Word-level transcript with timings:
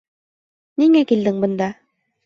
Ниңә 0.83 1.05
килдең 1.13 1.41
бында? 1.47 1.73